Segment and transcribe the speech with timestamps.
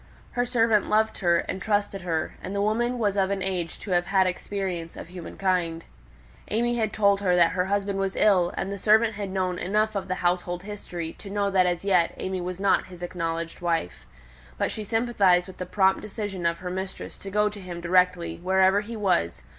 [0.31, 3.91] Her servant loved her and trusted her; and the woman was of an age to
[3.91, 5.83] have had experience of humankind.
[6.49, 9.93] AimÄe had told her that her husband was ill, and the servant had known enough
[9.95, 13.61] of the household history to be aware that as yet AimÄe was not his acknowledged
[13.61, 14.07] wife.
[14.57, 18.37] But she sympathized with the prompt decision of her mistress to go to him directly,
[18.37, 19.43] wherever he was.